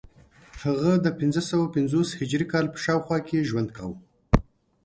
[0.63, 3.97] هغه د پنځه سوه پنځوس هجري کال په شاوخوا کې ژوند کاوه